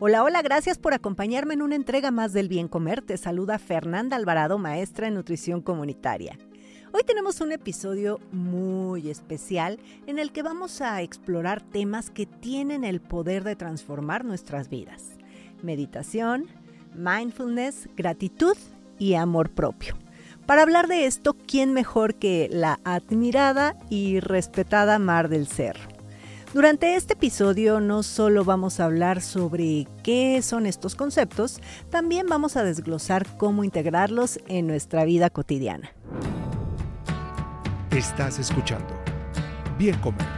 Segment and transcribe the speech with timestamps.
[0.00, 3.02] Hola, hola, gracias por acompañarme en una entrega más del Bien Comer.
[3.02, 6.38] Te saluda Fernanda Alvarado, maestra en nutrición comunitaria.
[6.92, 12.84] Hoy tenemos un episodio muy especial en el que vamos a explorar temas que tienen
[12.84, 15.16] el poder de transformar nuestras vidas.
[15.64, 16.46] Meditación,
[16.94, 18.56] mindfulness, gratitud
[19.00, 19.96] y amor propio.
[20.46, 25.97] Para hablar de esto, ¿quién mejor que la admirada y respetada Mar del Cerro?
[26.54, 32.56] Durante este episodio no solo vamos a hablar sobre qué son estos conceptos, también vamos
[32.56, 35.92] a desglosar cómo integrarlos en nuestra vida cotidiana.
[37.90, 38.94] Estás escuchando
[39.78, 40.37] Bien Comer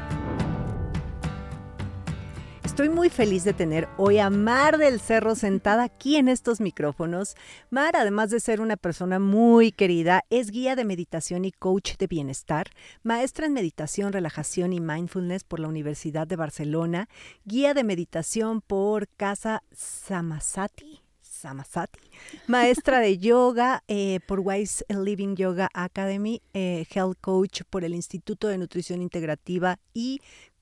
[2.70, 7.34] Estoy muy feliz de tener hoy a Mar del Cerro sentada aquí en estos micrófonos.
[7.68, 12.06] Mar, además de ser una persona muy querida, es guía de meditación y coach de
[12.06, 12.68] bienestar,
[13.02, 17.08] maestra en meditación, relajación y mindfulness por la Universidad de Barcelona,
[17.44, 21.00] guía de meditación por Casa Samasati.
[21.40, 22.00] Samasati,
[22.48, 28.48] maestra de yoga eh, por Wise Living Yoga Academy, eh, health coach por el Instituto
[28.48, 30.20] de Nutrición Integrativa y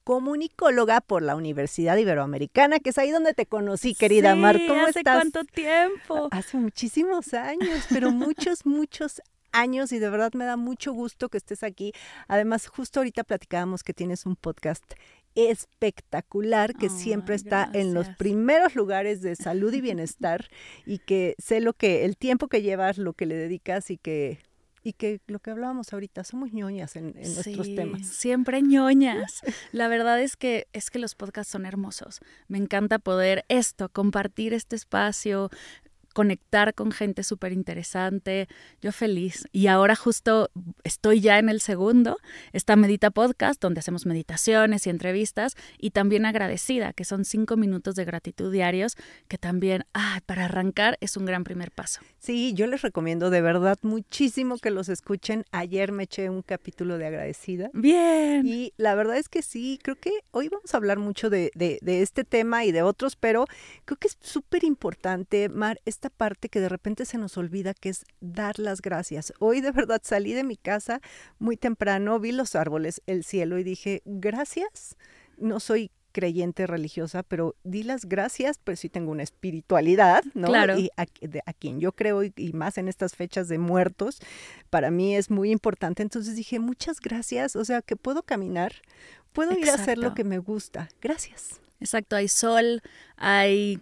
[0.08, 4.58] comunicóloga por la Universidad Iberoamericana, que es ahí donde te conocí, querida sí, Mar.
[4.66, 5.16] ¿Cómo ¿hace estás?
[5.16, 6.28] cuánto tiempo?
[6.30, 9.20] Hace muchísimos años, pero muchos, muchos
[9.52, 11.92] años y de verdad me da mucho gusto que estés aquí.
[12.26, 14.94] Además, justo ahorita platicábamos que tienes un podcast
[15.34, 20.48] espectacular que siempre está en los primeros lugares de salud y bienestar
[20.86, 24.38] y que sé lo que el tiempo que llevas, lo que le dedicas y que
[24.82, 28.06] y que lo que hablábamos ahorita somos ñoñas en, en nuestros temas.
[28.06, 29.42] Siempre ñoñas.
[29.72, 32.20] La verdad es que es que los podcasts son hermosos.
[32.48, 35.50] Me encanta poder esto, compartir este espacio,
[36.14, 38.48] conectar con gente súper interesante.
[38.80, 39.46] Yo feliz.
[39.52, 40.50] Y ahora justo
[40.84, 42.18] estoy ya en el segundo,
[42.52, 47.94] está Medita Podcast, donde hacemos meditaciones y entrevistas, y también agradecida, que son cinco minutos
[47.94, 48.96] de gratitud diarios,
[49.28, 52.00] que también, ay, para arrancar es un gran primer paso.
[52.18, 55.44] Sí, yo les recomiendo de verdad muchísimo que los escuchen.
[55.52, 57.70] Ayer me eché un capítulo de agradecida.
[57.72, 58.46] Bien.
[58.46, 61.78] Y la verdad es que sí, creo que hoy vamos a hablar mucho de, de-
[61.82, 63.44] de este tema y de otros, pero
[63.84, 67.88] creo que es súper importante, Mar, esta parte que de repente se nos olvida, que
[67.88, 69.32] es dar las gracias.
[69.40, 71.00] Hoy de verdad salí de mi casa
[71.40, 74.96] muy temprano, vi los árboles, el cielo y dije, gracias.
[75.38, 80.46] No soy creyente religiosa, pero di las gracias, pues sí tengo una espiritualidad, ¿no?
[80.46, 80.78] Claro.
[80.78, 84.20] Y a, de- a quien yo creo y, y más en estas fechas de muertos,
[84.70, 86.04] para mí es muy importante.
[86.04, 88.72] Entonces dije, muchas gracias, o sea, que puedo caminar,
[89.32, 90.88] puedo ir a hacer lo que me gusta.
[91.02, 91.60] Gracias.
[91.80, 92.82] Exacto, hay sol,
[93.16, 93.80] hay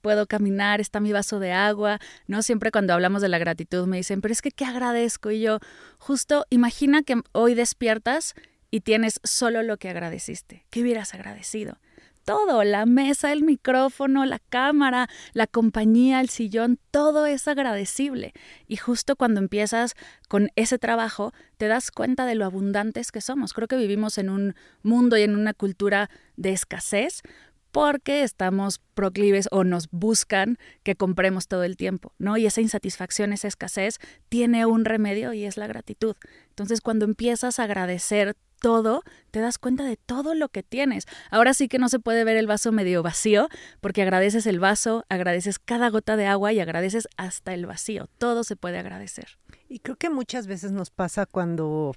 [0.00, 2.42] puedo caminar, está mi vaso de agua, ¿no?
[2.42, 5.30] Siempre cuando hablamos de la gratitud me dicen, pero es que qué agradezco.
[5.30, 5.58] Y yo,
[5.98, 8.34] justo, imagina que hoy despiertas
[8.70, 10.64] y tienes solo lo que agradeciste.
[10.70, 11.78] ¿Qué hubieras agradecido?
[12.24, 18.34] Todo, la mesa, el micrófono, la cámara, la compañía, el sillón, todo es agradecible.
[18.68, 19.94] Y justo cuando empiezas
[20.28, 23.52] con ese trabajo, te das cuenta de lo abundantes que somos.
[23.52, 27.22] Creo que vivimos en un mundo y en una cultura de escasez
[27.72, 32.36] porque estamos proclives o nos buscan que compremos todo el tiempo, ¿no?
[32.36, 33.98] Y esa insatisfacción, esa escasez,
[34.28, 36.16] tiene un remedio y es la gratitud.
[36.48, 41.06] Entonces, cuando empiezas a agradecer todo, te das cuenta de todo lo que tienes.
[41.30, 43.48] Ahora sí que no se puede ver el vaso medio vacío,
[43.80, 48.08] porque agradeces el vaso, agradeces cada gota de agua y agradeces hasta el vacío.
[48.18, 49.38] Todo se puede agradecer.
[49.68, 51.94] Y creo que muchas veces nos pasa cuando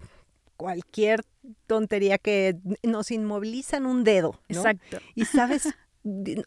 [0.57, 1.23] cualquier
[1.67, 4.59] tontería que nos inmovilizan un dedo, ¿no?
[4.59, 4.99] Exacto.
[5.15, 5.67] Y sabes,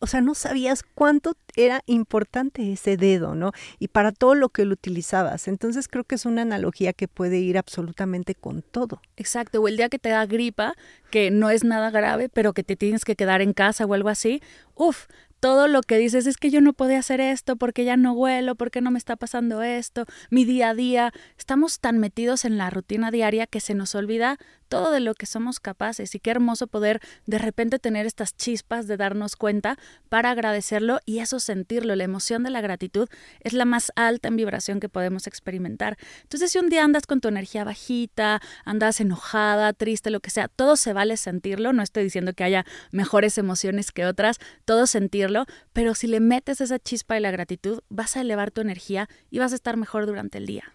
[0.00, 3.53] o sea, no sabías cuánto era importante ese dedo, ¿no?
[3.79, 5.49] Y para todo lo que lo utilizabas.
[5.49, 9.00] Entonces creo que es una analogía que puede ir absolutamente con todo.
[9.17, 10.75] Exacto, o el día que te da gripa,
[11.11, 14.11] que no es nada grave, pero que te tienes que quedar en casa o algo
[14.11, 14.43] así,
[14.75, 15.06] uf,
[15.46, 18.56] todo lo que dices es que yo no podía hacer esto porque ya no huelo,
[18.56, 21.12] porque no me está pasando esto, mi día a día.
[21.38, 24.38] Estamos tan metidos en la rutina diaria que se nos olvida
[24.69, 28.87] todo de lo que somos capaces y qué hermoso poder de repente tener estas chispas
[28.87, 29.79] de darnos cuenta
[30.09, 31.97] para agradecerlo y eso sentirlo.
[31.97, 33.09] La emoción de la gratitud
[33.41, 35.97] es la más alta en vibración que podemos experimentar.
[36.23, 40.49] Entonces, si un día andas con tu energía bajita, andas enojada, triste, lo que sea,
[40.49, 41.73] todo se vale sentirlo.
[41.73, 46.61] No estoy diciendo que haya mejores emociones que otras, todo sentirlo, pero si le metes
[46.61, 50.07] esa chispa de la gratitud, vas a elevar tu energía y vas a estar mejor
[50.07, 50.73] durante el día.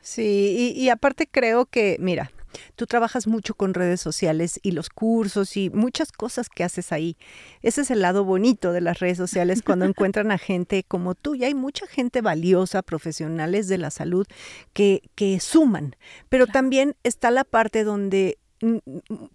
[0.00, 2.30] Sí, y, aparte creo que, mira,
[2.76, 7.16] Tú trabajas mucho con redes sociales y los cursos y muchas cosas que haces ahí.
[7.62, 11.34] Ese es el lado bonito de las redes sociales cuando encuentran a gente como tú.
[11.34, 14.26] Y hay mucha gente valiosa, profesionales de la salud,
[14.72, 15.96] que, que suman.
[16.28, 18.38] Pero también está la parte donde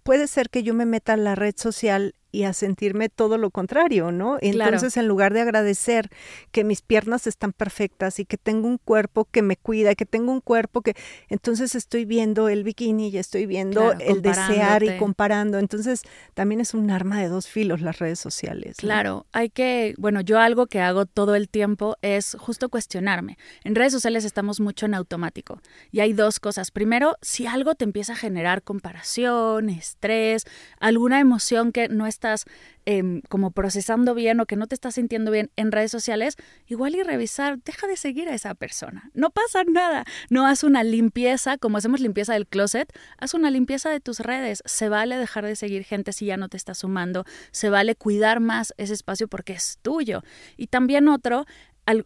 [0.02, 3.50] puede ser que yo me meta en la red social y a sentirme todo lo
[3.50, 4.38] contrario, ¿no?
[4.40, 6.10] Entonces, en lugar de agradecer
[6.50, 10.32] que mis piernas están perfectas y que tengo un cuerpo que me cuida, que tengo
[10.32, 10.96] un cuerpo que,
[11.28, 15.60] entonces estoy viendo el bikini y estoy viendo el desear y comparando.
[15.60, 16.02] Entonces,
[16.34, 18.78] también es un arma de dos filos las redes sociales.
[18.78, 23.38] Claro, hay que, bueno, yo algo que hago todo el tiempo es justo cuestionarme.
[23.62, 25.60] En redes sociales estamos mucho en automático
[25.92, 26.72] y hay dos cosas.
[26.72, 30.46] Primero, si algo te empieza a generar comparación, estrés,
[30.80, 32.44] alguna emoción que no está estás
[32.86, 36.36] em, como procesando bien o que no te estás sintiendo bien en redes sociales,
[36.66, 39.10] igual y revisar, deja de seguir a esa persona.
[39.12, 40.04] No pasa nada.
[40.30, 44.62] No haz una limpieza, como hacemos limpieza del closet, haz una limpieza de tus redes.
[44.64, 47.24] Se vale dejar de seguir gente si ya no te está sumando.
[47.50, 50.22] Se vale cuidar más ese espacio porque es tuyo.
[50.56, 51.44] Y también otro,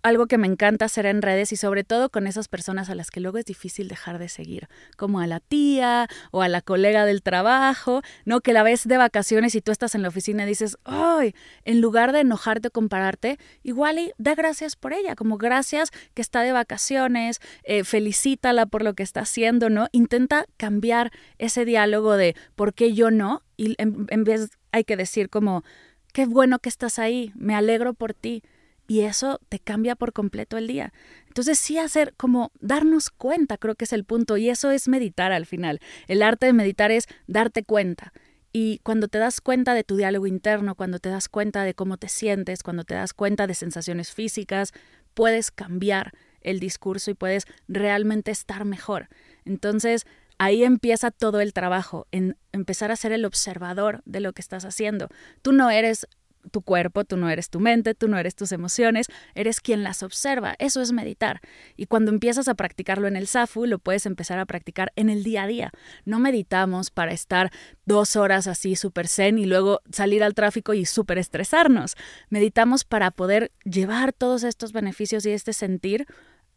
[0.02, 3.10] algo que me encanta hacer en redes y sobre todo con esas personas a las
[3.10, 7.04] que luego es difícil dejar de seguir, como a la tía o a la colega
[7.04, 8.40] del trabajo, ¿no?
[8.40, 11.34] Que la ves de vacaciones y tú estás en la oficina y dices, ¡ay!
[11.64, 16.22] En lugar de enojarte o compararte, igual y da gracias por ella, como gracias que
[16.22, 19.88] está de vacaciones, eh, felicítala por lo que está haciendo, ¿no?
[19.92, 23.42] Intenta cambiar ese diálogo de ¿por qué yo no?
[23.56, 25.64] Y en vez hay que decir como,
[26.12, 28.42] qué bueno que estás ahí, me alegro por ti
[28.88, 30.92] y eso te cambia por completo el día.
[31.28, 35.30] Entonces sí hacer como darnos cuenta, creo que es el punto, y eso es meditar
[35.30, 35.78] al final.
[36.08, 38.12] El arte de meditar es darte cuenta.
[38.50, 41.98] Y cuando te das cuenta de tu diálogo interno, cuando te das cuenta de cómo
[41.98, 44.72] te sientes, cuando te das cuenta de sensaciones físicas,
[45.12, 49.08] puedes cambiar el discurso y puedes realmente estar mejor.
[49.44, 50.06] Entonces,
[50.38, 54.64] ahí empieza todo el trabajo, en empezar a ser el observador de lo que estás
[54.64, 55.08] haciendo.
[55.42, 56.06] Tú no eres
[56.48, 60.02] tu cuerpo, tú no eres tu mente, tú no eres tus emociones, eres quien las
[60.02, 60.54] observa.
[60.58, 61.40] Eso es meditar.
[61.76, 65.24] Y cuando empiezas a practicarlo en el SAFU, lo puedes empezar a practicar en el
[65.24, 65.70] día a día.
[66.04, 67.50] No meditamos para estar
[67.84, 71.96] dos horas así súper zen y luego salir al tráfico y súper estresarnos.
[72.28, 76.06] Meditamos para poder llevar todos estos beneficios y este sentir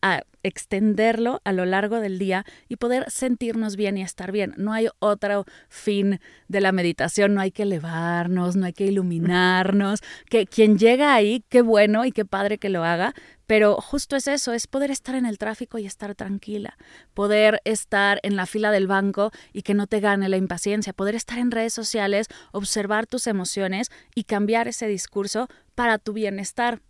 [0.01, 4.53] a extenderlo a lo largo del día y poder sentirnos bien y estar bien.
[4.57, 10.01] No hay otro fin de la meditación, no hay que elevarnos, no hay que iluminarnos,
[10.29, 13.13] que quien llega ahí, qué bueno y qué padre que lo haga,
[13.45, 16.77] pero justo es eso, es poder estar en el tráfico y estar tranquila,
[17.13, 21.15] poder estar en la fila del banco y que no te gane la impaciencia, poder
[21.15, 26.81] estar en redes sociales, observar tus emociones y cambiar ese discurso para tu bienestar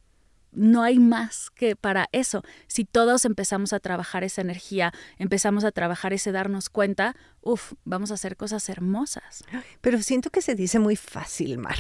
[0.52, 2.44] no hay más que para eso.
[2.68, 8.12] Si todos empezamos a trabajar esa energía, empezamos a trabajar ese darnos cuenta, uff, vamos
[8.12, 9.44] a hacer cosas hermosas.
[9.82, 11.78] Pero siento que se dice muy fácil, Mar.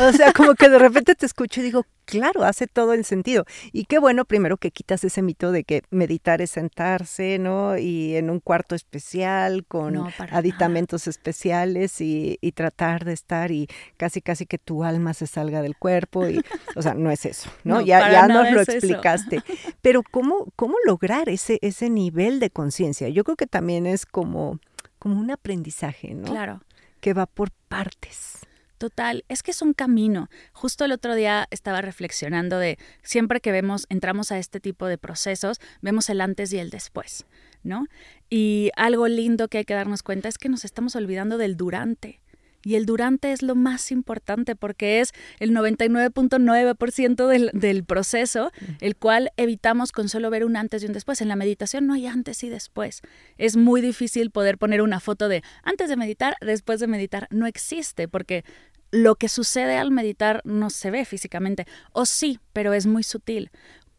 [0.00, 3.44] O sea, como que de repente te escucho y digo, claro, hace todo el sentido.
[3.72, 7.78] Y qué bueno, primero que quitas ese mito de que meditar es sentarse, ¿no?
[7.78, 9.96] Y en un cuarto especial, con
[10.30, 13.66] aditamentos especiales y, tratar de estar y
[13.96, 16.28] casi, casi que tu alma se salga del cuerpo.
[16.28, 16.42] Y,
[16.76, 17.80] o sea, no es eso, ¿no?
[17.80, 19.42] ya ya nos lo explicaste.
[19.80, 23.08] Pero ¿cómo, cómo lograr ese, ese nivel de conciencia?
[23.08, 24.60] Yo creo que también es como
[25.02, 26.28] como un aprendizaje, ¿no?
[26.28, 26.60] Claro.
[27.00, 28.46] Que va por partes.
[28.82, 30.28] Total, es que es un camino.
[30.52, 34.98] Justo el otro día estaba reflexionando de siempre que vemos, entramos a este tipo de
[34.98, 37.24] procesos, vemos el antes y el después,
[37.62, 37.86] ¿no?
[38.28, 42.22] Y algo lindo que hay que darnos cuenta es que nos estamos olvidando del durante.
[42.64, 48.96] Y el durante es lo más importante porque es el 99.9% del, del proceso, el
[48.96, 51.20] cual evitamos con solo ver un antes y un después.
[51.20, 53.02] En la meditación no hay antes y después.
[53.36, 57.26] Es muy difícil poder poner una foto de antes de meditar, después de meditar.
[57.30, 58.44] No existe porque
[58.92, 61.66] lo que sucede al meditar no se ve físicamente.
[61.92, 63.50] O sí, pero es muy sutil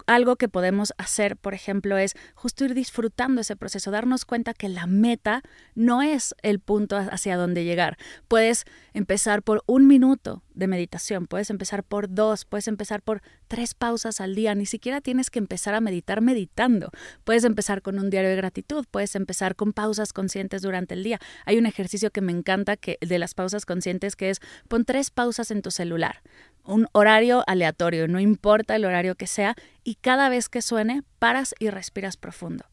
[0.08, 4.70] algo que podemos hacer, por ejemplo, es justo ir disfrutando ese proceso, darnos cuenta que
[4.70, 5.42] la meta
[5.76, 7.98] no es el punto hacia donde llegar.
[8.28, 13.74] Puedes empezar por un minuto de meditación, puedes empezar por dos, puedes empezar por tres
[13.74, 16.92] pausas al día, ni siquiera tienes que empezar a meditar meditando.
[17.24, 21.20] Puedes empezar con un diario de gratitud, puedes empezar con pausas conscientes durante el día.
[21.46, 25.10] Hay un ejercicio que me encanta que de las pausas conscientes que es pon tres
[25.10, 26.22] pausas en tu celular
[26.66, 31.54] un horario aleatorio, no importa el horario que sea, y cada vez que suene, paras
[31.60, 32.66] y respiras profundo.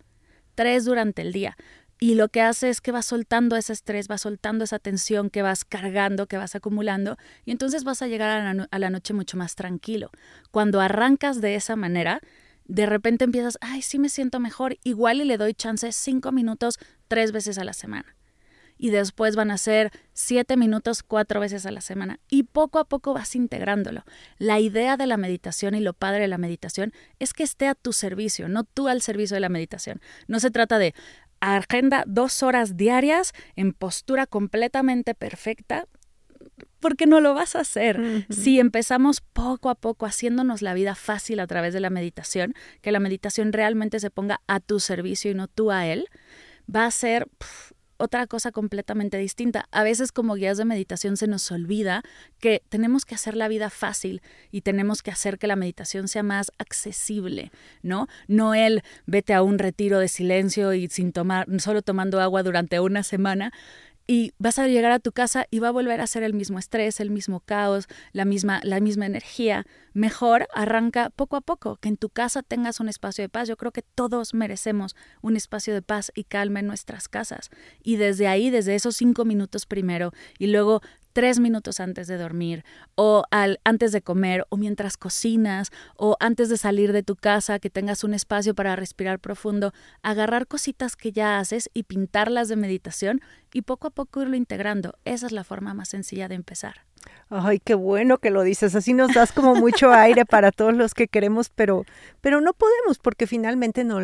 [0.55, 1.57] Tres durante el día.
[1.99, 5.43] Y lo que hace es que vas soltando ese estrés, vas soltando esa tensión que
[5.43, 9.55] vas cargando, que vas acumulando, y entonces vas a llegar a la, noche mucho más
[9.55, 10.11] tranquilo.
[10.51, 12.21] Cuando arrancas de esa manera,
[12.65, 16.79] de repente empiezas, ay, sí me siento mejor, igual y le doy chance cinco minutos
[17.09, 18.17] tres veces a la semana
[18.81, 22.87] y después van a ser siete minutos cuatro veces a la semana y poco a
[22.87, 24.05] poco vas integrándolo.
[24.39, 27.75] La idea de la meditación y lo padre de la meditación es que esté a
[27.75, 30.01] tu servicio, no tú al servicio de la meditación.
[30.29, 30.95] No se trata de
[31.41, 35.87] agenda dos horas diarias en postura completamente perfecta,
[36.81, 38.27] porque no lo vas a hacer.
[38.31, 42.93] Si empezamos poco a poco haciéndonos la vida fácil a través de la meditación, que
[42.93, 46.07] la meditación realmente se ponga a tu servicio y no tú a él,
[46.75, 47.29] va a ser
[48.01, 49.67] otra cosa completamente distinta.
[49.71, 52.03] A veces como guías de meditación se nos olvida
[52.41, 56.23] que tenemos que hacer la vida fácil y tenemos que hacer que la meditación sea
[56.23, 57.53] más accesible,
[57.83, 58.09] ¿no?
[58.27, 62.81] No el vete a un retiro de silencio y sin tomar, solo tomando agua durante
[62.81, 63.53] una semana,
[64.11, 66.59] y vas a llegar a tu casa y va a volver a ser el mismo
[66.59, 69.65] estrés, el mismo caos, la misma, la misma energía.
[69.93, 73.47] Mejor arranca poco a poco, que en tu casa tengas un espacio de paz.
[73.47, 77.51] Yo creo que todos merecemos un espacio de paz y calma en nuestras casas.
[77.85, 82.65] Y desde ahí, desde esos cinco minutos primero, y luego tres minutos antes de dormir
[82.95, 87.59] o al, antes de comer o mientras cocinas o antes de salir de tu casa
[87.59, 92.57] que tengas un espacio para respirar profundo, agarrar cositas que ya haces y pintarlas de
[92.57, 93.21] meditación
[93.53, 94.95] y poco a poco irlo integrando.
[95.05, 96.90] Esa es la forma más sencilla de empezar.
[97.29, 98.75] Ay, qué bueno que lo dices.
[98.75, 101.85] Así nos das como mucho aire para todos los que queremos, pero,
[102.21, 103.99] pero no podemos porque finalmente no,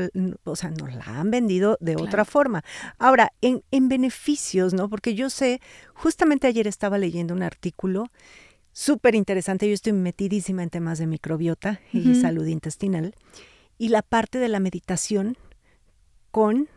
[0.44, 2.62] o sea, nos la han vendido de otra forma.
[2.98, 4.88] Ahora, en, en beneficios, ¿no?
[4.88, 5.60] Porque yo sé,
[5.94, 8.06] justamente ayer estaba leyendo un artículo
[8.72, 9.66] súper interesante.
[9.66, 13.14] Yo estoy metidísima en temas de microbiota y salud intestinal
[13.78, 15.36] y la parte de la meditación
[16.30, 16.68] con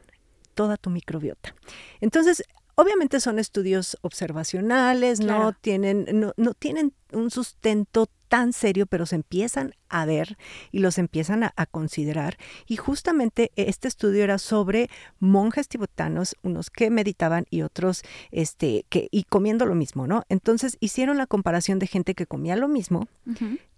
[0.54, 1.56] toda tu microbiota.
[2.02, 2.44] Entonces,
[2.80, 9.16] Obviamente son estudios observacionales, no tienen, no, no tienen un sustento tan serio, pero se
[9.16, 10.38] empiezan a ver
[10.72, 12.38] y los empiezan a, considerar.
[12.68, 19.10] Y justamente este estudio era sobre monjes tibetanos, unos que meditaban y otros este, que,
[19.12, 20.24] y comiendo lo mismo, ¿no?
[20.30, 23.10] Entonces hicieron la comparación de gente que comía lo mismo,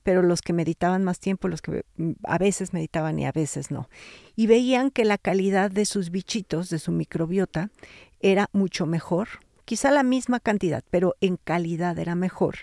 [0.03, 3.71] pero los que meditaban más tiempo, los que mm, a veces meditaban y a veces
[3.71, 3.89] no.
[4.35, 7.71] Y veían que la calidad de sus bichitos, de su microbiota,
[8.21, 9.27] era mucho mejor,
[9.65, 12.57] quizá la misma cantidad, pero en calidad era mejor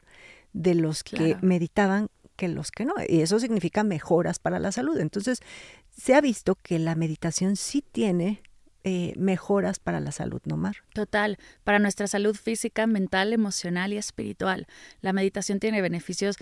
[0.53, 2.95] de los que meditaban que los que no.
[3.07, 4.99] Y eso significa mejoras para la salud.
[4.99, 5.41] Entonces,
[5.91, 8.43] se ha visto que la meditación sí tiene
[8.85, 10.77] eh, mejoras para la salud, ¿no, Mar?
[10.95, 14.67] Total, para nuestra salud física, mental, emocional y espiritual.
[15.01, 16.37] La meditación tiene beneficios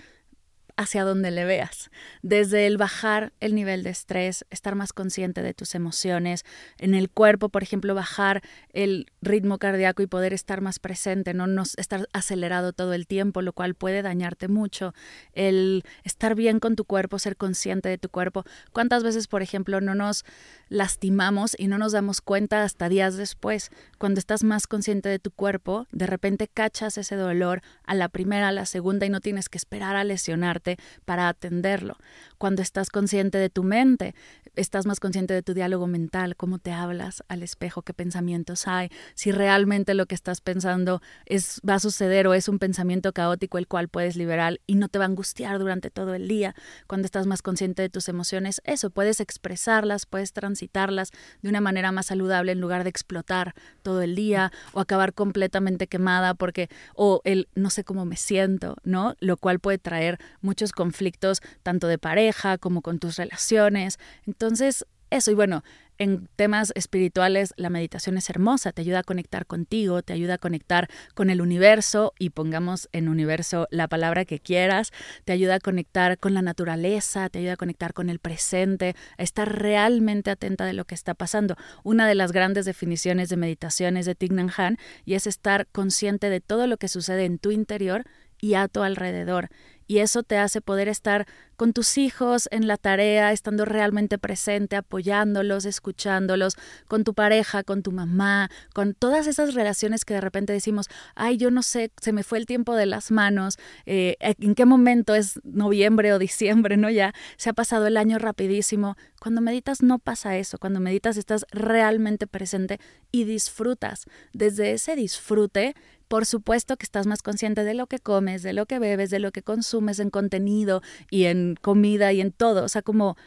[0.77, 1.89] hacia donde le veas.
[2.21, 6.45] Desde el bajar el nivel de estrés, estar más consciente de tus emociones,
[6.77, 8.43] en el cuerpo, por ejemplo, bajar
[8.73, 13.53] el ritmo cardíaco y poder estar más presente, no, estar acelerado todo el tiempo, lo
[13.53, 14.93] cual puede dañarte mucho.
[15.33, 18.43] El estar bien con tu cuerpo, ser consciente de tu cuerpo.
[18.71, 20.25] ¿Cuántas veces, por ejemplo, no nos
[20.69, 23.71] lastimamos y no nos damos cuenta hasta días después?
[23.97, 28.49] Cuando estás más consciente de tu cuerpo, de repente cachas ese dolor a la primera,
[28.49, 30.66] a la segunda y no tienes que esperar a lesionarte
[31.05, 31.95] para atenderlo.
[32.37, 34.13] Cuando estás consciente de tu mente,
[34.57, 38.89] estás más consciente de tu diálogo mental, cómo te hablas al espejo, qué pensamientos hay,
[39.13, 43.57] si realmente lo que estás pensando es va a suceder o es un pensamiento caótico
[43.57, 46.55] el cual puedes liberar y no te va a angustiar durante todo el día.
[46.87, 51.91] Cuando estás más consciente de tus emociones, eso puedes expresarlas, puedes transitarlas de una manera
[51.91, 57.21] más saludable en lugar de explotar todo el día o acabar completamente quemada porque o
[57.23, 59.15] el no sé cómo me siento, ¿no?
[59.19, 60.19] Lo cual puede traer
[60.57, 63.99] muchos conflictos tanto de pareja como con tus relaciones.
[64.25, 65.63] Entonces, eso, y bueno,
[65.99, 70.37] en temas espirituales la meditación es hermosa, te ayuda a conectar contigo, te ayuda a
[70.39, 74.91] conectar con el universo y pongamos en universo la palabra que quieras,
[75.25, 79.23] te ayuda a conectar con la naturaleza, te ayuda a conectar con el presente, a
[79.23, 81.55] estar realmente atenta de lo que está pasando.
[81.83, 86.31] Una de las grandes definiciones de meditación es de Thich Nhat y es estar consciente
[86.31, 88.05] de todo lo que sucede en tu interior
[88.39, 89.49] y a tu alrededor
[89.87, 91.25] y eso te hace poder estar
[91.55, 96.55] con tus hijos en la tarea, estando realmente presente, apoyándolos, escuchándolos,
[96.87, 101.37] con tu pareja, con tu mamá, con todas esas relaciones que de repente decimos, ay,
[101.37, 105.15] yo no sé, se me fue el tiempo de las manos, eh, en qué momento
[105.15, 106.91] es noviembre o diciembre, ¿no?
[106.91, 108.95] Ya se ha pasado el año rapidísimo.
[109.19, 112.79] Cuando meditas no pasa eso, cuando meditas estás realmente presente
[113.11, 114.05] y disfrutas.
[114.31, 115.73] Desde ese disfrute
[116.07, 119.19] por supuesto que estás más consciente de lo que comes, de lo que bebes, de
[119.19, 122.63] lo que consumes en contenido y en comida y en todo.
[122.63, 123.17] O sea, como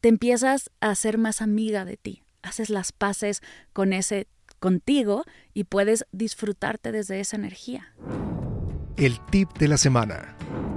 [0.00, 3.40] te empiezas a ser más amiga de ti, haces las paces
[3.72, 4.26] con ese
[4.58, 5.24] contigo
[5.54, 7.94] y puedes disfrutarte desde esa energía.
[8.96, 10.36] El tip de la semana.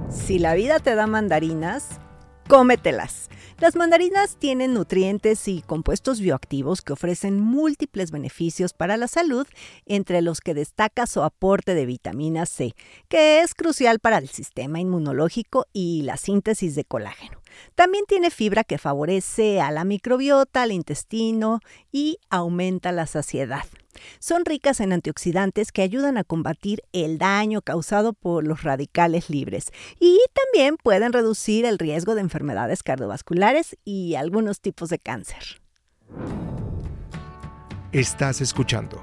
[0.09, 1.99] Si la vida te da mandarinas,
[2.47, 3.29] cómetelas.
[3.59, 9.47] Las mandarinas tienen nutrientes y compuestos bioactivos que ofrecen múltiples beneficios para la salud,
[9.85, 12.73] entre los que destaca su aporte de vitamina C,
[13.07, 17.39] que es crucial para el sistema inmunológico y la síntesis de colágeno.
[17.75, 21.61] También tiene fibra que favorece a la microbiota, al intestino
[21.91, 23.63] y aumenta la saciedad.
[24.19, 29.71] Son ricas en antioxidantes que ayudan a combatir el daño causado por los radicales libres
[29.99, 35.61] y también pueden reducir el riesgo de enfermedades cardiovasculares y algunos tipos de cáncer.
[37.91, 39.01] Estás escuchando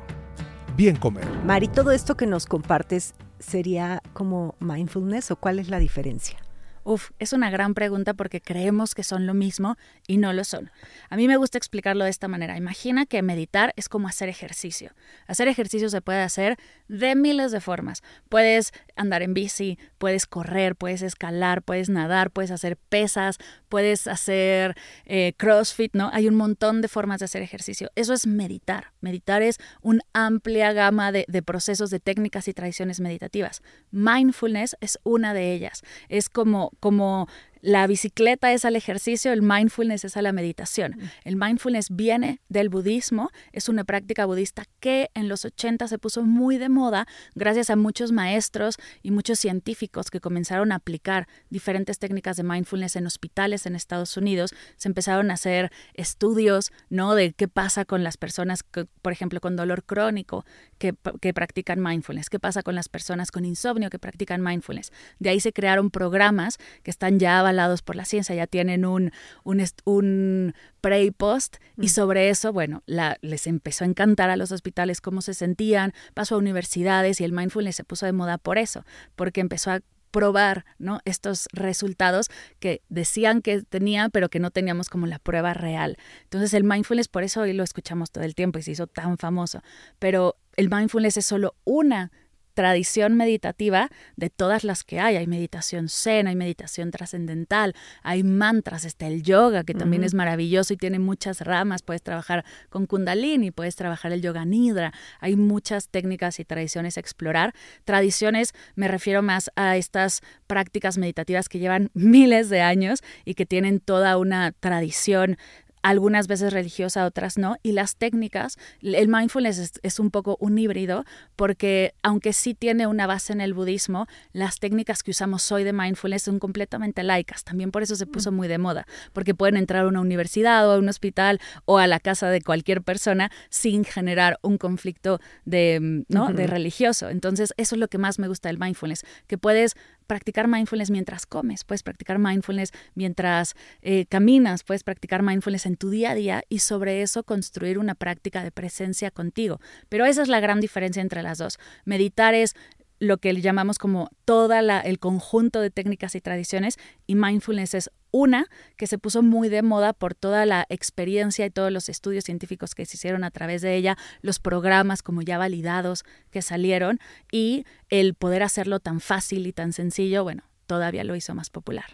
[0.76, 1.26] Bien Comer.
[1.44, 6.38] Mari, todo esto que nos compartes sería como mindfulness o cuál es la diferencia?
[6.84, 9.76] Uf, es una gran pregunta porque creemos que son lo mismo
[10.08, 10.70] y no lo son.
[11.10, 12.56] A mí me gusta explicarlo de esta manera.
[12.56, 14.92] Imagina que meditar es como hacer ejercicio.
[15.28, 16.58] Hacer ejercicio se puede hacer
[16.88, 18.02] de miles de formas.
[18.28, 24.76] Puedes andar en bici, puedes correr, puedes escalar, puedes nadar, puedes hacer pesas, puedes hacer
[25.04, 26.10] eh, CrossFit, ¿no?
[26.12, 27.90] Hay un montón de formas de hacer ejercicio.
[27.94, 28.92] Eso es meditar.
[29.00, 33.62] Meditar es una amplia gama de, de procesos, de técnicas y tradiciones meditativas.
[33.92, 35.82] Mindfulness es una de ellas.
[36.08, 37.28] Es como como
[37.62, 40.98] la bicicleta es al ejercicio, el mindfulness es a la meditación.
[41.22, 46.24] El mindfulness viene del budismo, es una práctica budista que en los 80 se puso
[46.24, 52.00] muy de moda gracias a muchos maestros y muchos científicos que comenzaron a aplicar diferentes
[52.00, 54.52] técnicas de mindfulness en hospitales en Estados Unidos.
[54.76, 57.14] Se empezaron a hacer estudios, ¿no?
[57.14, 58.64] De qué pasa con las personas,
[59.02, 60.44] por ejemplo, con dolor crónico
[60.78, 64.90] que, que practican mindfulness, qué pasa con las personas con insomnio que practican mindfulness.
[65.20, 67.51] De ahí se crearon programas que están ya
[67.82, 69.12] por la ciencia, ya tienen un,
[69.44, 74.36] un, un pre y post, y sobre eso, bueno, la, les empezó a encantar a
[74.36, 78.38] los hospitales cómo se sentían, pasó a universidades y el mindfulness se puso de moda
[78.38, 78.84] por eso,
[79.16, 79.80] porque empezó a
[80.12, 81.00] probar ¿no?
[81.04, 82.28] estos resultados
[82.60, 85.96] que decían que tenían, pero que no teníamos como la prueba real.
[86.24, 89.18] Entonces el mindfulness, por eso hoy lo escuchamos todo el tiempo y se hizo tan
[89.18, 89.62] famoso,
[89.98, 92.12] pero el mindfulness es solo una
[92.54, 95.16] tradición meditativa de todas las que hay.
[95.16, 100.74] Hay meditación zen, hay meditación trascendental, hay mantras, está el yoga, que también es maravilloso
[100.74, 101.82] y tiene muchas ramas.
[101.82, 104.92] Puedes trabajar con kundalini, puedes trabajar el yoga nidra.
[105.20, 107.54] Hay muchas técnicas y tradiciones a explorar.
[107.84, 113.46] Tradiciones me refiero más a estas prácticas meditativas que llevan miles de años y que
[113.46, 115.38] tienen toda una tradición
[115.82, 117.56] algunas veces religiosa, otras no.
[117.62, 121.04] Y las técnicas, el mindfulness es, un poco un híbrido,
[121.36, 125.72] porque aunque sí tiene una base en el budismo, las técnicas que usamos hoy de
[125.72, 127.44] mindfulness son completamente laicas.
[127.44, 128.34] También por eso se puso mm.
[128.34, 131.86] muy de moda, porque pueden entrar a una universidad o a un hospital o a
[131.86, 136.32] la casa de cualquier persona sin generar un conflicto de, ¿no?
[136.32, 137.08] de religioso.
[137.08, 139.74] Entonces, eso es lo que más me gusta del mindfulness, que puedes
[140.12, 145.88] practicar mindfulness mientras comes, puedes practicar mindfulness mientras eh, caminas, puedes practicar mindfulness en tu
[145.88, 149.58] día a día y sobre eso construir una práctica de presencia contigo.
[149.88, 151.58] Pero esa es la gran diferencia entre las dos.
[151.86, 152.54] Meditar es
[153.02, 158.46] lo que llamamos como toda el conjunto de técnicas y tradiciones y mindfulness es una
[158.76, 162.76] que se puso muy de moda por toda la experiencia y todos los estudios científicos
[162.76, 167.00] que se hicieron a través de ella, los programas como ya validados que salieron
[167.32, 171.86] y el poder hacerlo tan fácil y tan sencillo, bueno, todavía lo hizo más popular.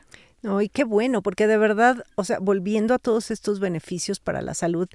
[0.42, 4.42] No, y qué bueno, porque de verdad, o sea, volviendo a todos estos beneficios para
[4.42, 4.88] la salud,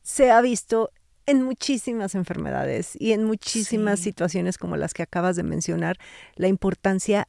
[0.00, 0.90] se ha visto
[1.26, 5.96] en muchísimas enfermedades y en muchísimas situaciones como las que acabas de mencionar,
[6.36, 7.28] la importancia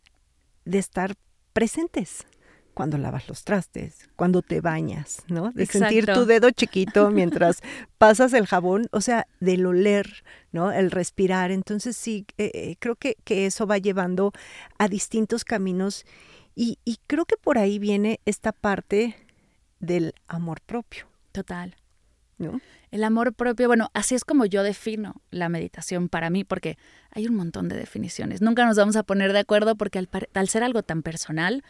[0.66, 1.16] de estar
[1.54, 2.26] presentes
[2.74, 5.52] cuando lavas los trastes, cuando te bañas, ¿no?
[5.52, 7.60] De sentir tu dedo chiquito mientras
[7.98, 10.72] pasas el jabón, o sea, del oler, ¿no?
[10.72, 11.52] El respirar.
[11.52, 14.32] Entonces sí, eh, eh, creo que, que, eso va llevando
[14.78, 16.06] a distintos caminos
[16.56, 19.16] y, y creo que por ahí viene esta parte
[19.80, 21.08] del amor propio.
[21.32, 21.76] Total.
[22.38, 22.60] ¿No?
[22.92, 26.78] El amor propio, bueno, así es como yo defino la meditación para mí, porque
[27.12, 28.42] hay un montón de definiciones.
[28.42, 31.64] Nunca nos vamos a poner de acuerdo porque al, al ser algo tan personal,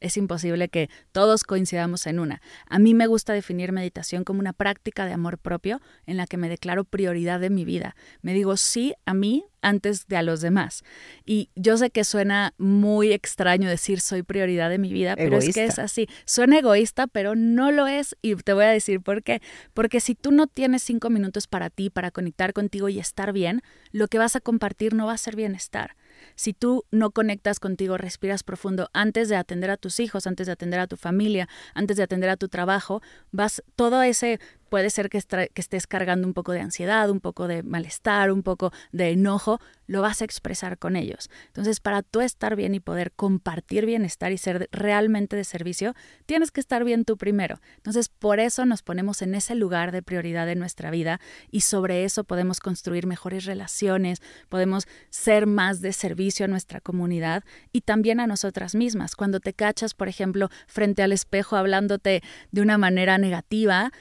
[0.00, 2.42] es imposible que todos coincidamos en una.
[2.68, 6.36] A mí me gusta definir meditación como una práctica de amor propio en la que
[6.36, 7.96] me declaro prioridad de mi vida.
[8.22, 10.84] Me digo sí a mí antes de a los demás.
[11.24, 15.52] Y yo sé que suena muy extraño decir soy prioridad de mi vida, pero es
[15.54, 16.08] que es así.
[16.24, 19.40] Suena egoísta, pero no lo es y te voy a decir por qué.
[19.74, 23.62] Porque si tú no tienes cinco minutos para ti, para conectar contigo y estar bien,
[23.90, 25.96] lo que vas a compartir no va a ser bienestar.
[26.36, 30.52] Si tú no conectas contigo, respiras profundo antes de atender a tus hijos, antes de
[30.52, 35.08] atender a tu familia, antes de atender a tu trabajo, vas todo ese puede ser
[35.08, 39.60] que, estés cargando un poco de ansiedad, un poco de malestar, un poco de enojo,
[39.86, 41.30] lo vas a expresar con ellos.
[41.48, 45.94] Entonces, para tú estar bien y poder compartir bienestar y ser realmente de servicio,
[46.26, 47.60] tienes que estar bien tú primero.
[47.76, 52.04] Entonces, por eso nos ponemos en ese lugar de prioridad en nuestra vida y sobre
[52.04, 58.20] eso podemos construir mejores relaciones, podemos ser más de servicio a nuestra comunidad y también
[58.20, 59.14] a nosotras mismas.
[59.14, 63.92] Cuando te cachas, por ejemplo, frente al espejo hablándote de una manera negativa,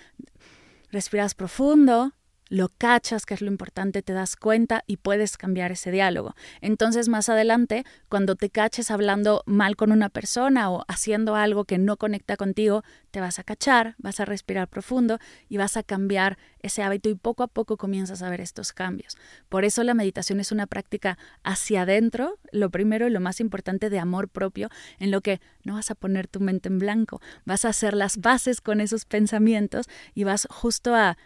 [0.95, 2.13] respiras profundo,
[2.47, 6.35] lo cachas, que es lo importante, te das cuenta y puedes cambiar ese diálogo.
[6.61, 11.77] Entonces, más adelante, cuando te caches hablando mal con una persona o haciendo algo que
[11.77, 16.37] no conecta contigo, te vas a cachar, vas a respirar profundo y vas a cambiar
[16.59, 19.17] ese hábito y poco a poco comienzas a ver estos cambios.
[19.49, 23.89] Por eso la meditación es una práctica hacia adentro, lo primero y lo más importante
[23.89, 27.65] de amor propio, en lo que no vas a poner tu mente en blanco, vas
[27.65, 31.17] a hacer las bases con esos pensamientos y vas justo a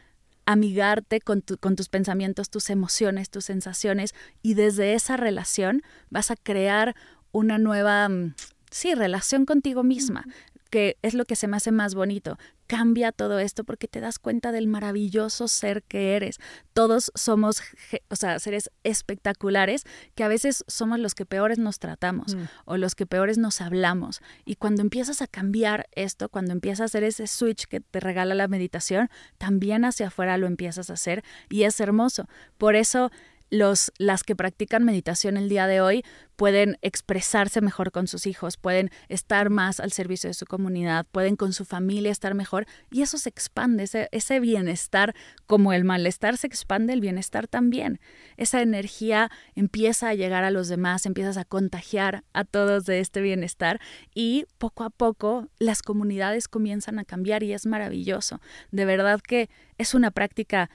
[0.50, 6.96] amigarte con, tus pensamientos, tus emociones, tus sensaciones y desde esa relación vas a crear
[7.32, 8.34] una nueva, mm,
[8.72, 10.26] sí, relación contigo misma,
[10.70, 12.38] que es lo que se me hace más bonito.
[12.68, 16.40] Cambia todo esto porque te das cuenta del maravilloso ser que eres.
[16.74, 17.62] Todos somos,
[18.10, 22.44] o sea, seres espectaculares que a veces somos los que peores nos tratamos mm.
[22.66, 24.22] o los que peores nos hablamos.
[24.46, 28.36] Y cuando empiezas a cambiar esto, cuando empiezas a hacer ese switch que te regala
[28.36, 32.28] la meditación, también hacia afuera lo empiezas a hacer y es hermoso.
[32.58, 33.12] Por eso
[33.50, 36.04] los, las que practican meditación el día de hoy
[36.36, 41.36] pueden expresarse mejor con sus hijos, pueden estar más al servicio de su comunidad, pueden
[41.36, 45.14] con su familia estar mejor y eso se expande, ese, ese bienestar,
[45.48, 48.00] como el malestar se expande, el bienestar también.
[48.38, 53.20] Esa energía empieza a llegar a los demás, empiezas a contagiar a todos de este
[53.20, 53.82] bienestar
[54.16, 58.40] y poco a poco las comunidades comienzan a cambiar y es maravilloso.
[58.72, 60.70] De verdad que es una práctica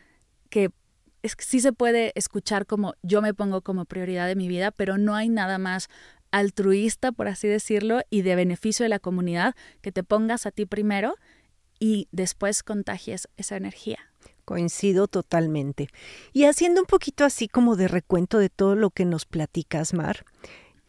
[0.50, 0.70] que
[1.24, 4.70] es que sí se puede escuchar como yo me pongo como prioridad de mi vida,
[4.70, 5.88] pero no hay nada más
[6.30, 10.66] altruista, por así decirlo, y de beneficio de la comunidad que te pongas a ti
[10.66, 11.14] primero
[11.80, 13.98] y después contagies esa energía.
[14.44, 15.88] Coincido totalmente.
[16.34, 20.26] Y haciendo un poquito así como de recuento de todo lo que nos platicas, Mar,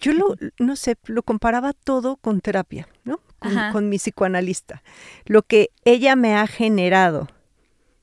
[0.02, 3.22] yo lo, no sé, lo comparaba todo con terapia, ¿no?
[3.72, 4.84] con mi psicoanalista.
[5.26, 7.30] Lo que ella me ha generado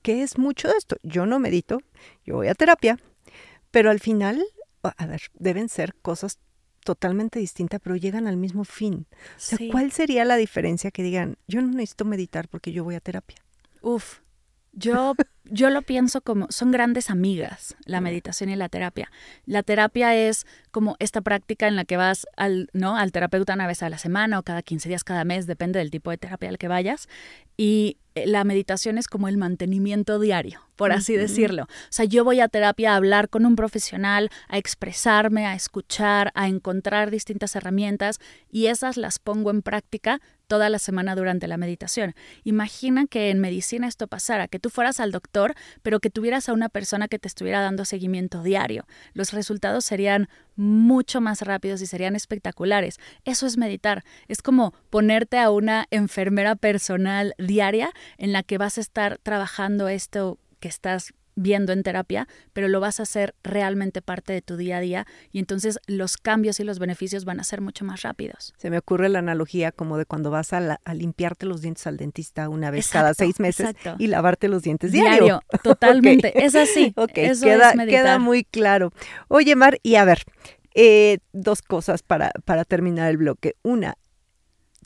[0.03, 0.97] ¿Qué es mucho de esto?
[1.01, 1.79] Yo no medito,
[2.25, 2.99] yo voy a terapia,
[3.71, 4.43] pero al final,
[4.83, 6.39] a ver, deben ser cosas
[6.83, 9.07] totalmente distintas, pero llegan al mismo fin.
[9.11, 12.95] O sea, ¿cuál sería la diferencia que digan, yo no necesito meditar porque yo voy
[12.95, 13.37] a terapia?
[13.81, 14.19] Uf,
[14.73, 15.13] yo,
[15.45, 19.11] yo lo pienso como, son grandes amigas, la meditación y la terapia.
[19.45, 22.97] La terapia es como esta práctica en la que vas al, ¿no?
[22.97, 25.91] al terapeuta una vez a la semana o cada 15 días, cada mes, depende del
[25.91, 27.07] tipo de terapia al que vayas.
[27.55, 31.63] Y eh, la meditación es como el mantenimiento diario, por así decirlo.
[31.63, 36.31] O sea, yo voy a terapia a hablar con un profesional, a expresarme, a escuchar,
[36.33, 38.19] a encontrar distintas herramientas
[38.51, 42.15] y esas las pongo en práctica toda la semana durante la meditación.
[42.43, 46.53] Imagina que en medicina esto pasara, que tú fueras al doctor, pero que tuvieras a
[46.53, 48.85] una persona que te estuviera dando seguimiento diario.
[49.13, 52.99] Los resultados serían mucho más rápidos y serían espectaculares.
[53.25, 54.03] Eso es meditar.
[54.27, 59.87] Es como ponerte a una enfermera personal diaria en la que vas a estar trabajando
[59.87, 64.57] esto que estás viendo en terapia, pero lo vas a hacer realmente parte de tu
[64.57, 68.01] día a día y entonces los cambios y los beneficios van a ser mucho más
[68.01, 68.53] rápidos.
[68.57, 72.49] Se me ocurre la analogía como de cuando vas a, limpiarte los dientes al dentista
[72.49, 75.41] una vez cada seis meses y lavarte los dientes diario.
[75.63, 76.45] totalmente.
[76.45, 76.93] Es así.
[77.15, 78.93] Eso queda, queda muy claro.
[79.27, 80.23] Oye, Mar, y a ver,
[80.75, 83.55] eh, dos cosas para, para terminar el bloque.
[83.61, 83.95] Una,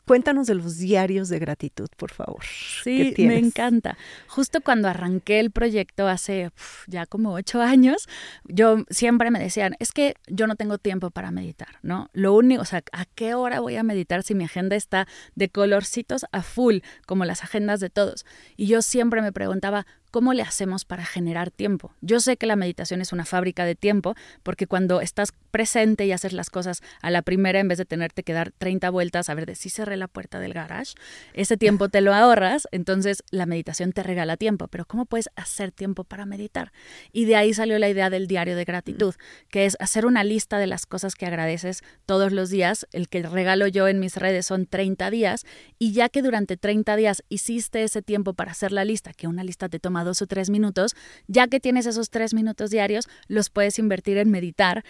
[0.08, 2.42] Cuéntanos de los diarios de gratitud, por favor.
[2.82, 3.98] Sí, me encanta.
[4.26, 6.50] Justo cuando arranqué el proyecto hace
[6.86, 8.08] ya como ocho años,
[8.44, 12.08] yo siempre me decían, es que yo no tengo tiempo para meditar, ¿no?
[12.14, 15.50] Lo único, o sea, ¿a qué hora voy a meditar si mi agenda está de
[15.50, 18.24] colorcitos a full, como las agendas de todos?
[18.56, 21.92] Y yo siempre me preguntaba, ¿cómo le hacemos para generar tiempo?
[22.00, 26.12] Yo sé que la meditación es una fábrica de tiempo porque cuando estás presente y
[26.12, 29.34] haces las cosas a la primera en vez de tenerte que dar 30 vueltas a
[29.34, 30.94] ver de si cerré la puerta del garage,
[31.34, 35.72] ese tiempo te lo ahorras, entonces la meditación te regala tiempo, pero ¿cómo puedes hacer
[35.72, 36.72] tiempo para meditar?
[37.12, 39.14] Y de ahí salió la idea del diario de gratitud,
[39.50, 42.86] que es hacer una lista de las cosas que agradeces todos los días.
[42.92, 45.44] El que regalo yo en mis redes son 30 días
[45.78, 49.44] y ya que durante 30 días hiciste ese tiempo para hacer la lista, que una
[49.44, 50.94] lista te toma dos o tres minutos,
[51.26, 54.84] ya que tienes esos tres minutos diarios, los puedes invertir en meditar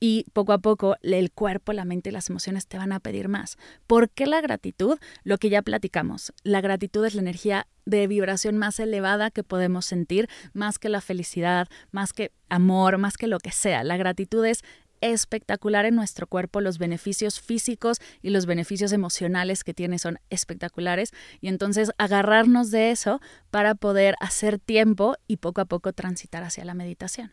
[0.00, 3.28] y poco a poco el cuerpo, la mente y las emociones te van a pedir
[3.28, 3.56] más.
[3.86, 4.98] ¿Por qué la gratitud?
[5.22, 6.34] Lo que ya platicamos.
[6.42, 11.00] La gratitud es la energía de vibración más elevada que podemos sentir, más que la
[11.00, 13.82] felicidad, más que amor, más que lo que sea.
[13.82, 14.62] La gratitud es
[15.12, 21.12] espectacular en nuestro cuerpo, los beneficios físicos y los beneficios emocionales que tiene son espectaculares
[21.40, 26.64] y entonces agarrarnos de eso para poder hacer tiempo y poco a poco transitar hacia
[26.64, 27.32] la meditación.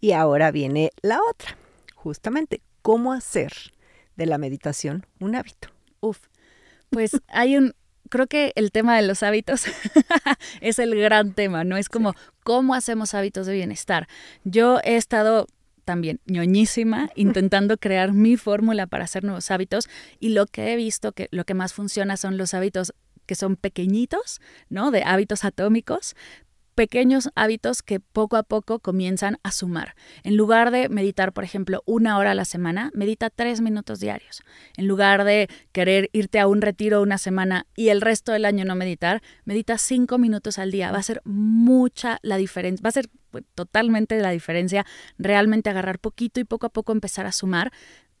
[0.00, 1.56] Y ahora viene la otra
[2.04, 3.52] justamente cómo hacer
[4.16, 5.68] de la meditación un hábito.
[6.00, 6.28] Uf,
[6.90, 7.74] pues hay un,
[8.10, 9.64] creo que el tema de los hábitos
[10.60, 11.78] es el gran tema, ¿no?
[11.78, 14.06] Es como cómo hacemos hábitos de bienestar.
[14.44, 15.46] Yo he estado
[15.84, 19.88] también ñoñísima intentando crear mi fórmula para hacer nuevos hábitos
[20.20, 22.94] y lo que he visto que lo que más funciona son los hábitos
[23.26, 24.90] que son pequeñitos, ¿no?
[24.90, 26.14] De hábitos atómicos,
[26.74, 29.94] pequeños hábitos que poco a poco comienzan a sumar.
[30.22, 34.42] En lugar de meditar, por ejemplo, una hora a la semana, medita tres minutos diarios.
[34.76, 38.64] En lugar de querer irte a un retiro una semana y el resto del año
[38.64, 40.92] no meditar, medita cinco minutos al día.
[40.92, 44.86] Va a ser mucha la diferencia, va a ser pues, totalmente la diferencia
[45.18, 47.72] realmente agarrar poquito y poco a poco empezar a sumar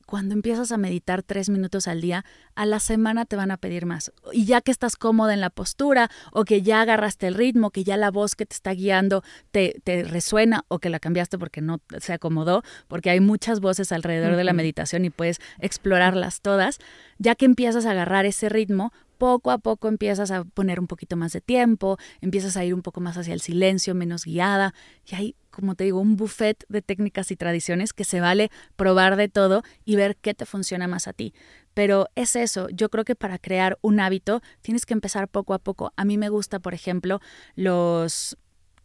[0.06, 2.24] cuando empiezas a meditar tres minutos al día,
[2.56, 4.12] a la semana te van a pedir más.
[4.32, 7.84] Y ya que estás cómoda en la postura o que ya agarraste el ritmo, que
[7.84, 9.22] ya la voz que te está guiando
[9.52, 13.92] te, te resuena o que la cambiaste porque no se acomodó, porque hay muchas voces
[13.92, 16.80] alrededor de la meditación y puedes explorarlas todas,
[17.18, 18.92] ya que empiezas a agarrar ese ritmo,
[19.24, 22.82] poco a poco empiezas a poner un poquito más de tiempo, empiezas a ir un
[22.82, 24.74] poco más hacia el silencio, menos guiada,
[25.06, 29.16] y hay, como te digo, un buffet de técnicas y tradiciones que se vale probar
[29.16, 31.32] de todo y ver qué te funciona más a ti.
[31.72, 35.58] Pero es eso, yo creo que para crear un hábito tienes que empezar poco a
[35.58, 35.94] poco.
[35.96, 37.22] A mí me gusta, por ejemplo,
[37.54, 38.36] los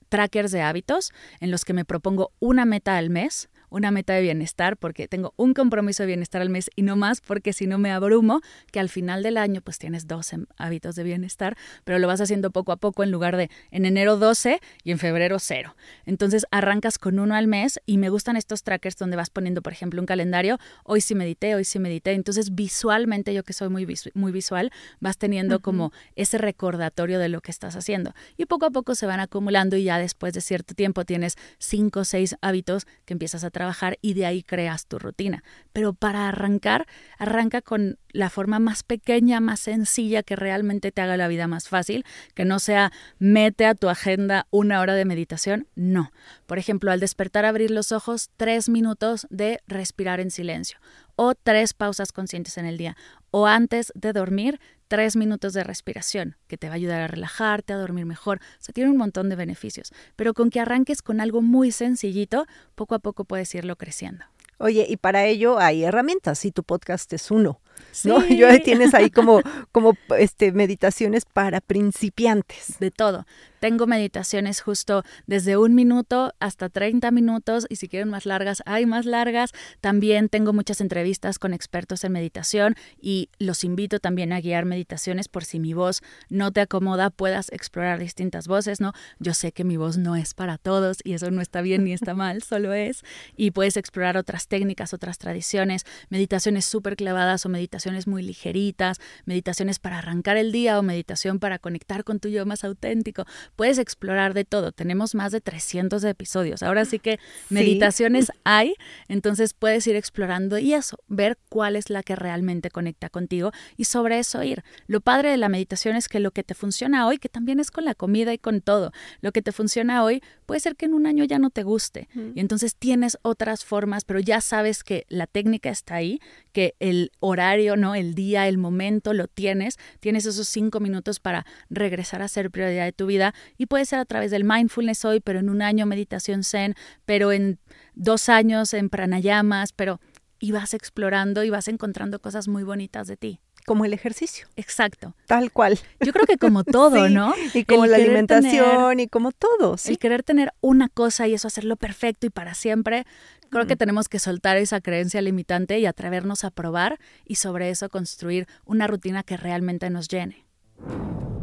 [0.08, 4.21] trackers de hábitos en los que me propongo una meta al mes una meta de
[4.21, 7.77] bienestar porque tengo un compromiso de bienestar al mes y no más porque si no
[7.77, 12.08] me abrumo que al final del año pues tienes 12 hábitos de bienestar, pero lo
[12.08, 15.75] vas haciendo poco a poco en lugar de en enero 12 y en febrero 0.
[16.05, 19.73] Entonces arrancas con uno al mes y me gustan estos trackers donde vas poniendo, por
[19.73, 22.13] ejemplo, un calendario, hoy sí medité, hoy sí medité.
[22.13, 27.41] Entonces visualmente, yo que soy muy, muy visual, vas teniendo como ese recordatorio de lo
[27.41, 28.13] que estás haciendo.
[28.38, 32.01] Y poco a poco se van acumulando y ya después de cierto tiempo tienes cinco
[32.01, 35.43] o seis hábitos que empiezas a trabajar y de ahí creas tu rutina.
[35.74, 41.17] Pero para arrancar, arranca con la forma más pequeña, más sencilla que realmente te haga
[41.17, 45.67] la vida más fácil, que no sea mete a tu agenda una hora de meditación,
[45.76, 46.13] no.
[46.45, 50.80] Por ejemplo, al despertar, abrir los ojos, tres minutos de respirar en silencio
[51.21, 52.95] o tres pausas conscientes en el día.
[53.29, 57.73] O antes de dormir, tres minutos de respiración, que te va a ayudar a relajarte,
[57.73, 58.39] a dormir mejor.
[58.41, 59.91] O sea, tiene un montón de beneficios.
[60.15, 64.23] Pero con que arranques con algo muy sencillito, poco a poco puedes irlo creciendo.
[64.60, 67.60] Oye, y para ello hay herramientas, si tu podcast es uno.
[68.03, 68.21] ¿No?
[68.21, 68.37] Sí.
[68.37, 72.77] Yo tienes ahí como, como este, meditaciones para principiantes.
[72.79, 73.25] De todo.
[73.59, 78.85] Tengo meditaciones justo desde un minuto hasta 30 minutos y si quieren más largas, hay
[78.85, 79.51] más largas.
[79.81, 85.27] También tengo muchas entrevistas con expertos en meditación y los invito también a guiar meditaciones
[85.27, 88.93] por si mi voz no te acomoda, puedas explorar distintas voces, ¿no?
[89.19, 91.91] Yo sé que mi voz no es para todos y eso no está bien ni
[91.91, 93.03] está mal, solo es.
[93.35, 97.68] Y puedes explorar otras técnicas, otras tradiciones, meditaciones súper clavadas o meditaciones
[98.08, 102.63] muy ligeritas, meditaciones para arrancar el día o meditación para conectar con tu yo más
[102.63, 104.71] auténtico puedes explorar de todo.
[104.71, 106.63] Tenemos más de 300 episodios.
[106.63, 108.75] Ahora sí que meditaciones hay,
[109.08, 113.86] entonces puedes ir explorando y eso, ver cuál es la que realmente conecta contigo y
[113.86, 114.63] sobre eso ir.
[114.88, 117.71] Lo padre de la meditación es que lo que te funciona hoy, que también es
[117.71, 120.93] con la comida y con todo, lo que te funciona hoy puede ser que en
[120.93, 125.05] un año ya no te guste y entonces tienes otras formas, pero ya sabes que
[125.10, 126.19] la técnica está ahí,
[126.51, 127.95] que el horario, ¿no?
[127.95, 132.86] El día, el momento lo tienes, tienes esos cinco minutos para regresar a ser prioridad
[132.86, 135.86] de tu vida y puede ser a través del mindfulness hoy, pero en un año
[135.86, 137.60] meditación zen, pero en
[137.95, 140.00] dos años en pranayamas, pero
[140.39, 143.39] y vas explorando y vas encontrando cosas muy bonitas de ti.
[143.65, 144.48] como el ejercicio.
[144.56, 145.13] Exacto.
[145.28, 145.78] Tal cual.
[146.00, 147.36] Yo creo que como todo, Sí, ¿no?
[147.54, 149.78] Y como El la alimentación tener- y como todo.
[149.78, 149.91] Sí.
[149.91, 153.06] El querer tener una cosa y eso hacerlo perfecto y para siempre,
[153.49, 157.89] creo que tenemos que soltar esa creencia limitante y atrevernos a probar y sobre eso
[157.89, 160.45] construir una rutina que realmente nos llene.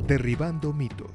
[0.06, 1.10] Derribando mitos.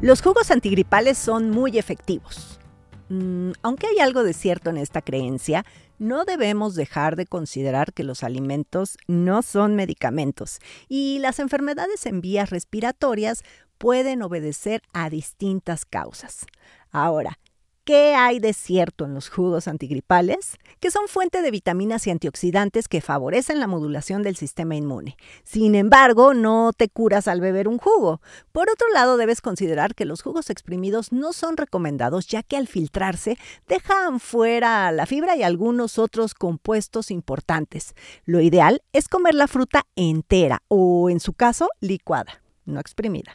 [0.00, 2.60] Los jugos antigripales son muy efectivos.
[3.08, 5.64] Mm, aunque hay algo de cierto en esta creencia,
[5.98, 12.20] no debemos dejar de considerar que los alimentos no son medicamentos y las enfermedades en
[12.20, 13.42] vías respiratorias
[13.78, 16.46] pueden obedecer a distintas causas.
[16.90, 17.38] Ahora,
[17.86, 20.58] ¿Qué hay de cierto en los jugos antigripales?
[20.80, 25.16] Que son fuente de vitaminas y antioxidantes que favorecen la modulación del sistema inmune.
[25.44, 28.20] Sin embargo, no te curas al beber un jugo.
[28.50, 32.66] Por otro lado, debes considerar que los jugos exprimidos no son recomendados ya que al
[32.66, 37.94] filtrarse dejan fuera la fibra y algunos otros compuestos importantes.
[38.24, 43.30] Lo ideal es comer la fruta entera o, en su caso, licuada, no exprimida.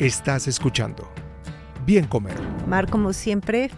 [0.00, 1.08] Estás escuchando
[1.88, 2.34] Bien Comer.
[2.66, 3.70] Mar, como siempre,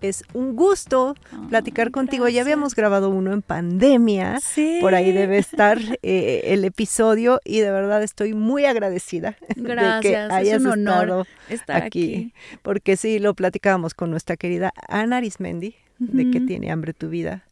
[0.00, 1.14] es un gusto
[1.48, 2.28] platicar contigo.
[2.28, 4.40] Ya habíamos grabado uno en pandemia.
[4.40, 4.78] Sí.
[4.80, 9.62] Por ahí debe estar eh, el episodio y de verdad estoy muy agradecida de que
[9.62, 12.34] Gracias, es hayas un honor estado estar aquí, aquí.
[12.62, 17.44] Porque sí, lo platicábamos con nuestra querida Ana Arismendi, de que tiene hambre tu vida.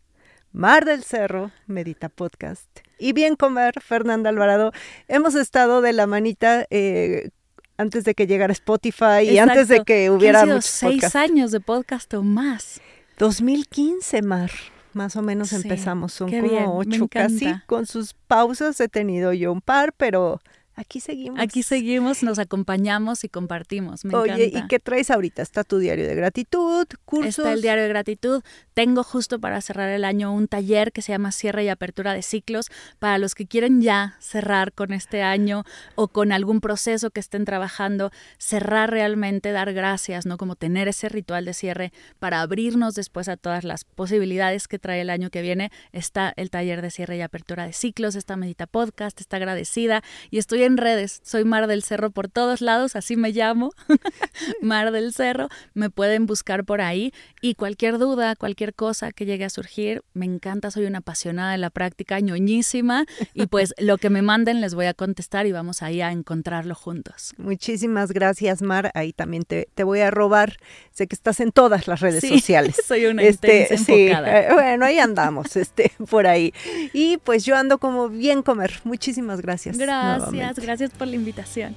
[0.51, 2.67] Mar del Cerro, Medita Podcast.
[2.99, 4.73] Y Bien Comer, Fernanda Alvarado.
[5.07, 7.31] Hemos estado de la manita eh,
[7.81, 11.17] antes de que llegara Spotify y antes de que hubiera muchos seis podcasts.
[11.17, 12.81] años de podcast o más.
[13.19, 14.51] 2015, Mar.
[14.93, 16.13] Más o menos Sí, empezamos.
[16.13, 17.55] Son como bien, ocho casi.
[17.67, 20.41] Con sus pausas he tenido yo un par, pero
[20.75, 21.41] aquí seguimos.
[21.41, 24.05] Aquí seguimos, nos acompañamos y compartimos.
[24.05, 24.59] Me Oye, encanta.
[24.59, 25.43] ¿y qué traes ahorita?
[25.43, 27.39] Está tu diario de gratitud, cursos.
[27.39, 28.43] Está el diario de gratitud.
[28.75, 32.23] Tengo justo para cerrar el año un taller que se llama Cierre y Apertura de
[32.23, 35.65] Ciclos para los que quieren ya cerrar con este año
[35.97, 40.39] o con algún proceso que estén trabajando, cerrar realmente, dar gracias, ¿no?
[40.39, 45.01] Como tener ese ritual de cierre para abrirnos después a todas las posibilidades que trae
[45.03, 45.71] el año que viene.
[45.93, 50.39] Está el taller de cierre y apertura de ciclos, está Medita Podcast, está agradecida y
[50.39, 51.21] estoy en redes.
[51.25, 53.73] Soy Mar del Cerro por todos lados, así me llamo.
[54.63, 59.45] Mar del Cerro, me pueden buscar por ahí y cualquier duda, cualquier cosa que llegue
[59.45, 64.11] a surgir, me encanta, soy una apasionada de la práctica, ñoñísima y pues lo que
[64.11, 67.33] me manden les voy a contestar y vamos ahí a encontrarlo juntos.
[67.39, 68.91] Muchísimas gracias, Mar.
[68.95, 70.57] Ahí también te, te voy a robar.
[70.93, 72.77] Sé que estás en todas las redes Sí, sociales.
[72.87, 74.41] soy una Este, sí, enfocada.
[74.41, 76.53] eh, bueno, ahí andamos, este, por ahí.
[76.93, 78.81] Y pues yo ando como bien comer.
[78.85, 79.79] Muchísimas gracias.
[79.79, 80.50] Gracias, nuevamente.
[80.59, 81.77] Gracias por la invitación.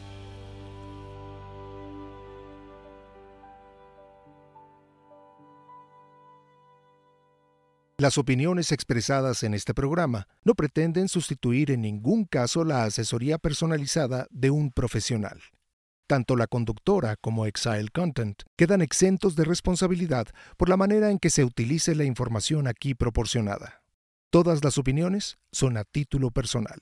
[8.03, 14.27] Las opiniones expresadas en este programa no pretenden sustituir en ningún caso la asesoría personalizada
[14.29, 15.39] de un profesional.
[16.05, 21.29] Tanto la conductora como Exile Content quedan exentos de responsabilidad por la manera en que
[21.29, 23.83] se utilice la información aquí proporcionada.
[24.29, 26.81] Todas las opiniones son a título personal.